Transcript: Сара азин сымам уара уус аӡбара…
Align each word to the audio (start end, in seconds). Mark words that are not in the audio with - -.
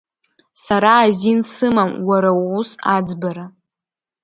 Сара 0.63 0.91
азин 1.05 1.39
сымам 1.53 1.91
уара 2.07 2.31
уус 2.45 2.69
аӡбара… 2.95 3.45